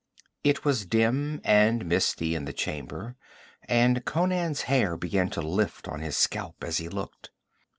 It 0.43 0.65
was 0.65 0.87
dim 0.87 1.41
and 1.43 1.85
misty 1.85 2.33
in 2.33 2.45
the 2.45 2.53
chamber, 2.53 3.17
and 3.69 4.03
Conan's 4.03 4.61
hair 4.61 4.97
began 4.97 5.29
to 5.29 5.43
lift 5.43 5.87
on 5.87 5.99
his 6.01 6.17
scalp 6.17 6.63
as 6.63 6.79
he 6.79 6.89
looked. 6.89 7.29